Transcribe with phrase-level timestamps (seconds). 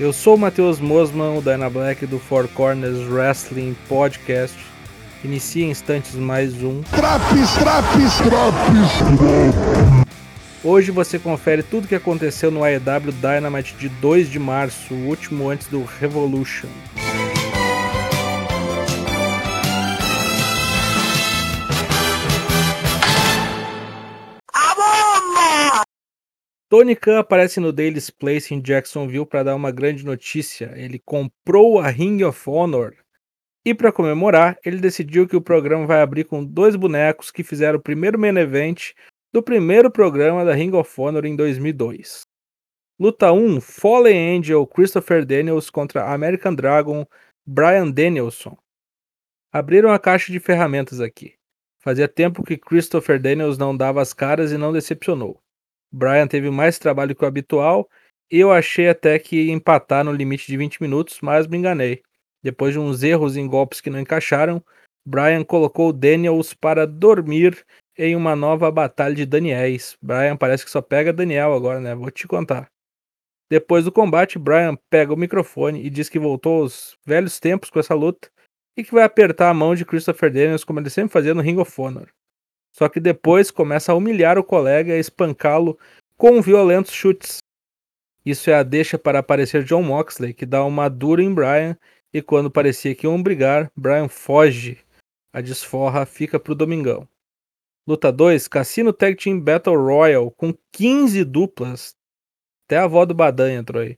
[0.00, 4.56] Eu sou o Matheus Mosman, o Dyna Black do Four Corners Wrestling Podcast.
[5.22, 6.80] Inicia em instantes mais um.
[6.84, 9.70] Traps, traps, traps.
[10.64, 15.06] Hoje você confere tudo o que aconteceu no AEW Dynamite de 2 de março, o
[15.06, 16.68] último antes do Revolution.
[26.70, 30.72] Tony Khan aparece no Daily's Place em Jacksonville para dar uma grande notícia.
[30.76, 32.94] Ele comprou a Ring of Honor.
[33.64, 37.80] E para comemorar, ele decidiu que o programa vai abrir com dois bonecos que fizeram
[37.80, 38.92] o primeiro main event
[39.32, 42.22] do primeiro programa da Ring of Honor em 2002.
[43.00, 47.04] Luta 1: Fallen Angel Christopher Daniels contra American Dragon
[47.44, 48.56] Brian Danielson.
[49.52, 51.34] Abriram a caixa de ferramentas aqui.
[51.80, 55.42] Fazia tempo que Christopher Daniels não dava as caras e não decepcionou.
[55.92, 57.88] Brian teve mais trabalho que o habitual
[58.30, 62.00] eu achei até que empatar no limite de 20 minutos, mas me enganei.
[62.42, 64.64] Depois de uns erros em golpes que não encaixaram,
[65.04, 67.66] Brian colocou Daniels para dormir
[67.98, 69.96] em uma nova batalha de Daniels.
[70.00, 71.94] Brian parece que só pega Daniel agora, né?
[71.94, 72.70] Vou te contar.
[73.50, 77.80] Depois do combate, Brian pega o microfone e diz que voltou aos velhos tempos com
[77.80, 78.30] essa luta
[78.76, 81.58] e que vai apertar a mão de Christopher Daniels como ele sempre fazia no Ring
[81.58, 82.08] of Honor.
[82.72, 85.78] Só que depois começa a humilhar o colega e espancá-lo
[86.16, 87.38] com violentos chutes.
[88.24, 91.76] Isso é a deixa para aparecer John Moxley, que dá uma dura em Brian
[92.12, 94.78] e quando parecia que iam brigar, Brian foge.
[95.32, 97.08] A desforra fica pro domingão.
[97.86, 101.94] Luta 2, Cassino Tag Team Battle Royal com 15 duplas.
[102.66, 103.96] Até a avó do Badan entrou aí.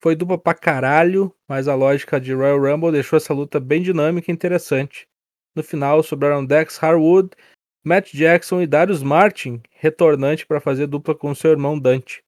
[0.00, 4.30] Foi dupla pra caralho, mas a lógica de Royal Rumble deixou essa luta bem dinâmica
[4.30, 5.06] e interessante.
[5.54, 7.30] No final sobraram Dex Harwood
[7.84, 12.22] Matt Jackson e Darius Martin, retornante para fazer dupla com seu irmão Dante.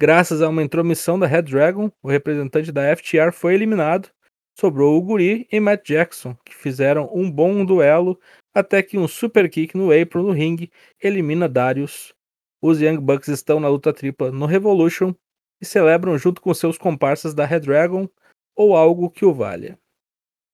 [0.00, 4.08] Graças a uma intromissão da Red Dragon, o representante da FTR foi eliminado.
[4.56, 8.20] Sobrou o Guri e Matt Jackson, que fizeram um bom duelo
[8.54, 10.70] até que um super kick no apron no ringue
[11.02, 12.14] elimina Darius.
[12.62, 15.12] Os Young Bucks estão na luta tripla no Revolution
[15.60, 18.08] e celebram junto com seus comparsas da Red Dragon
[18.54, 19.76] ou algo que o valha.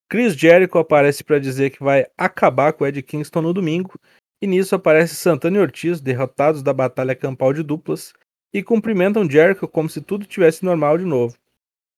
[0.09, 3.99] Chris Jericho aparece para dizer que vai acabar com Ed Kingston no domingo,
[4.41, 8.13] e nisso aparece Santana e Ortiz, derrotados da batalha campal de duplas,
[8.53, 11.37] e cumprimentam Jericho como se tudo tivesse normal de novo.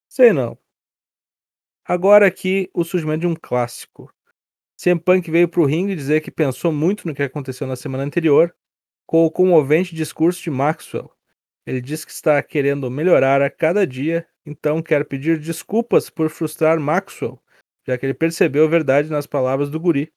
[0.09, 0.57] Sei não.
[1.85, 4.13] Agora aqui o surgimento de um clássico.
[4.77, 8.55] CM Punk veio pro ringue dizer que pensou muito no que aconteceu na semana anterior,
[9.07, 11.11] com o comovente discurso de Maxwell.
[11.67, 16.79] Ele diz que está querendo melhorar a cada dia, então quer pedir desculpas por frustrar
[16.79, 17.41] Maxwell
[17.87, 20.13] já que ele percebeu a verdade nas palavras do guri.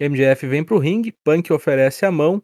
[0.00, 2.42] MJF vem pro ringue, Punk oferece a mão,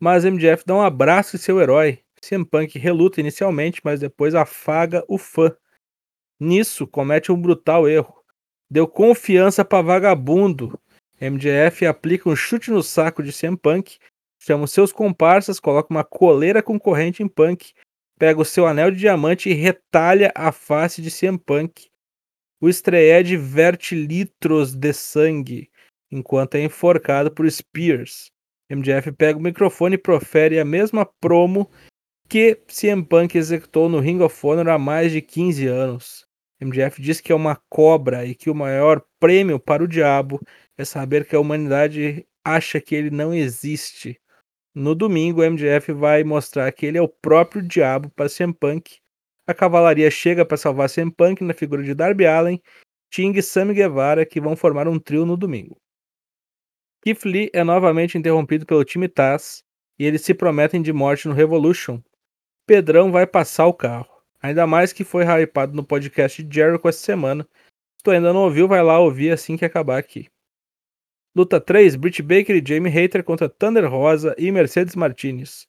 [0.00, 2.00] mas MJF dá um abraço em seu herói.
[2.20, 5.54] CM Punk reluta inicialmente, mas depois afaga o fã.
[6.40, 8.14] Nisso, comete um brutal erro.
[8.70, 10.78] Deu confiança para vagabundo.
[11.20, 13.98] MJF aplica um chute no saco de CM Punk,
[14.38, 17.72] chama seus comparsas, coloca uma coleira concorrente em Punk,
[18.18, 21.88] pega o seu anel de diamante e retalha a face de CM Punk.
[22.58, 25.70] O Strayed verte litros de sangue
[26.10, 28.30] enquanto é enforcado por Spears.
[28.70, 31.70] MJF pega o microfone e profere a mesma promo
[32.28, 36.26] que CM Punk executou no Ring of Honor há mais de 15 anos.
[36.60, 40.40] MJF diz que é uma cobra e que o maior prêmio para o diabo
[40.78, 44.18] é saber que a humanidade acha que ele não existe.
[44.74, 48.98] No domingo, MJF vai mostrar que ele é o próprio diabo para CM Punk
[49.46, 52.60] a cavalaria chega para salvar CM Punk na figura de Darby Allen,
[53.10, 55.80] Ting e Sammy Guevara, que vão formar um trio no domingo.
[57.02, 59.62] Keith Lee é novamente interrompido pelo time Taz
[59.98, 62.02] e eles se prometem de morte no Revolution.
[62.66, 64.10] Pedrão vai passar o carro.
[64.42, 67.48] Ainda mais que foi hypado no podcast de Jericho essa semana.
[67.96, 70.28] Se tu ainda não ouviu, vai lá ouvir assim que acabar aqui.
[71.34, 75.68] Luta 3, Britt Baker e Jamie Hater contra Thunder Rosa e Mercedes Martinez.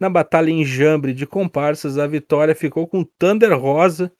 [0.00, 4.12] Na batalha em Jambre de comparsas, a vitória ficou com Thunder Rosa,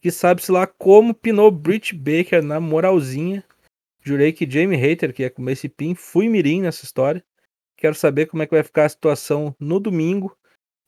[0.00, 3.44] que sabe-se lá como pinou Britt Baker na moralzinha.
[4.02, 7.22] Jurei que Jamie Hater, que ia comer esse pin, fui mirim nessa história.
[7.76, 10.34] Quero saber como é que vai ficar a situação no domingo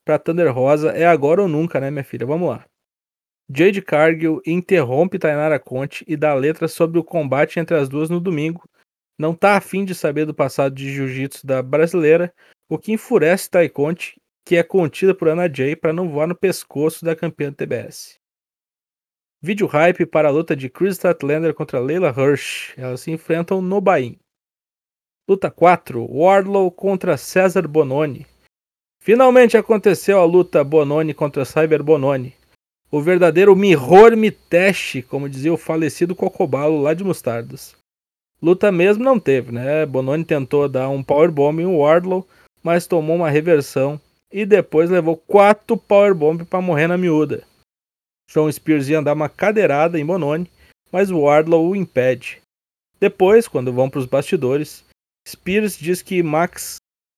[0.03, 0.91] para Thunder Rosa.
[0.91, 2.25] É agora ou nunca, né, minha filha?
[2.25, 2.65] Vamos lá.
[3.51, 8.19] Jade Cargill interrompe Tainara Conte e dá letra sobre o combate entre as duas no
[8.19, 8.63] domingo.
[9.17, 12.33] Não tá afim de saber do passado de jiu-jitsu da brasileira,
[12.69, 14.18] o que enfurece Tai Conte
[14.49, 18.17] que é contida por Anna Jay para não voar no pescoço da campeã TBS.
[19.39, 22.73] Vídeo hype para a luta de Chris Statlander contra Leila Hirsch.
[22.75, 24.17] Elas se enfrentam no Bahia.
[25.29, 28.25] Luta 4: Wardlow contra César Bononi.
[28.99, 32.33] Finalmente aconteceu a luta Bononi contra Cyber Bononi.
[32.89, 37.75] O verdadeiro Mirror Mitesh, como dizia o falecido Cocobalo lá de Mostardas.
[38.41, 39.85] Luta mesmo não teve, né?
[39.85, 42.27] Bononi tentou dar um powerbomb em Wardlow,
[42.63, 47.43] mas tomou uma reversão e depois levou quatro powerbomb para morrer na miúda.
[48.31, 50.49] John Spears ia dar uma cadeirada em Bononi,
[50.91, 52.41] mas Wardlow o impede.
[52.99, 54.85] Depois, quando vão para os bastidores,
[55.27, 56.77] Spears diz que Max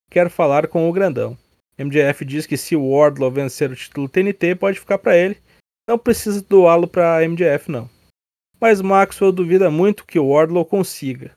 [0.09, 1.37] quer falar com o grandão.
[1.77, 5.37] MJF diz que se o Wardlow vencer o título TNT, pode ficar para ele.
[5.87, 7.89] Não precisa doá-lo para MJF não.
[8.59, 11.31] Mas Maxwell duvida muito que o Wardlow consiga.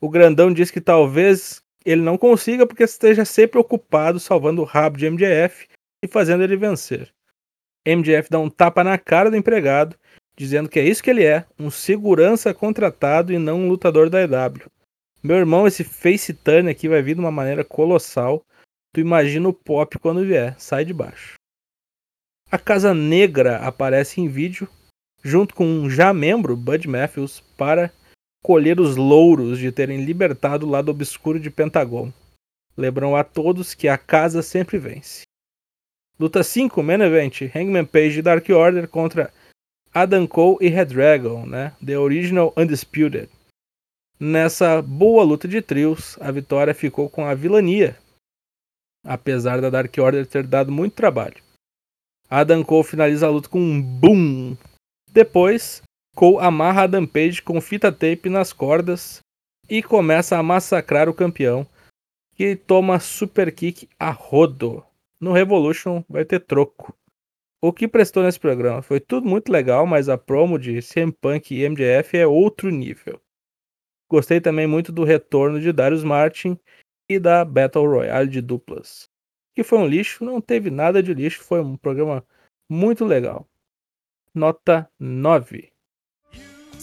[0.00, 4.98] O grandão diz que talvez ele não consiga porque esteja sempre ocupado salvando o rabo
[4.98, 5.68] de MJF
[6.04, 7.14] e fazendo ele vencer.
[7.86, 9.96] MJF dá um tapa na cara do empregado,
[10.36, 14.20] dizendo que é isso que ele é, um segurança contratado e não um lutador da
[14.20, 14.68] EW.
[15.22, 18.44] Meu irmão, esse face turn aqui vai vir de uma maneira colossal.
[18.92, 21.34] Tu imagina o pop quando vier, sai de baixo.
[22.50, 24.68] A Casa Negra aparece em vídeo,
[25.22, 27.92] junto com um já membro, Bud Matthews, para
[28.46, 32.12] colher os louros de terem libertado o lado obscuro de Pentagon.
[32.76, 35.22] Lembram a todos que a casa sempre vence.
[36.16, 39.34] Luta 5, Main Event, Hangman Page e Dark Order contra
[39.92, 41.74] Adam Cole e Red Dragon, né?
[41.84, 43.28] The Original Undisputed.
[44.20, 47.98] Nessa boa luta de trios, a vitória ficou com a vilania,
[49.04, 51.42] apesar da Dark Order ter dado muito trabalho.
[52.30, 54.56] Adam Cole finaliza a luta com um boom.
[55.10, 55.82] Depois,
[56.16, 59.20] Cole amarra Adam Page com fita tape nas cordas
[59.68, 61.66] e começa a massacrar o campeão,
[62.34, 64.82] que toma super kick a rodo.
[65.20, 66.96] No Revolution vai ter troco.
[67.60, 71.54] O que prestou nesse programa foi tudo muito legal, mas a promo de CM Punk
[71.54, 73.20] e MJF é outro nível.
[74.08, 76.58] Gostei também muito do retorno de Darius Martin
[77.10, 79.06] e da Battle Royale de duplas.
[79.54, 82.24] Que foi um lixo, não teve nada de lixo, foi um programa
[82.70, 83.46] muito legal.
[84.34, 85.75] Nota 9.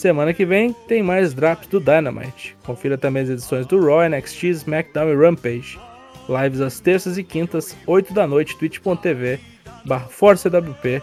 [0.04, 2.58] Semana que vem tem mais drops do Dynamite.
[2.66, 5.80] Confira também as edições do Raw, NXT, SmackDown e Rampage.
[6.28, 9.40] Lives às terças e quintas, 8 da noite, twitch.tv
[9.86, 11.02] barra ForceWP.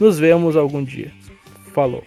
[0.00, 1.12] Nos vemos algum dia.
[1.74, 2.02] Falou!